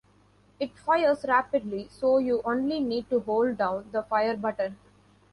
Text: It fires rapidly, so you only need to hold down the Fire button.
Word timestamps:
It 0.59 0.75
fires 0.79 1.25
rapidly, 1.27 1.87
so 1.91 2.17
you 2.17 2.41
only 2.43 2.79
need 2.79 3.07
to 3.11 3.19
hold 3.19 3.57
down 3.59 3.89
the 3.91 4.01
Fire 4.01 4.35
button. 4.35 4.77